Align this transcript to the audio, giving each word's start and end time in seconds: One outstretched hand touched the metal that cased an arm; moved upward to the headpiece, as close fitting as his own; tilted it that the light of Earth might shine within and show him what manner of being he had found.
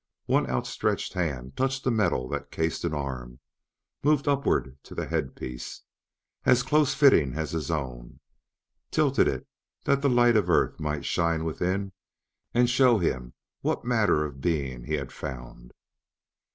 One 0.25 0.49
outstretched 0.49 1.13
hand 1.13 1.55
touched 1.55 1.83
the 1.83 1.91
metal 1.91 2.27
that 2.29 2.49
cased 2.49 2.83
an 2.85 2.91
arm; 2.95 3.39
moved 4.03 4.27
upward 4.27 4.79
to 4.81 4.95
the 4.95 5.05
headpiece, 5.05 5.81
as 6.43 6.63
close 6.63 6.95
fitting 6.95 7.35
as 7.35 7.51
his 7.51 7.69
own; 7.69 8.19
tilted 8.89 9.27
it 9.27 9.47
that 9.83 10.01
the 10.01 10.09
light 10.09 10.35
of 10.37 10.49
Earth 10.49 10.79
might 10.79 11.05
shine 11.05 11.43
within 11.45 11.91
and 12.51 12.67
show 12.67 12.97
him 12.97 13.35
what 13.61 13.85
manner 13.85 14.25
of 14.25 14.41
being 14.41 14.85
he 14.85 14.95
had 14.95 15.11
found. 15.11 15.71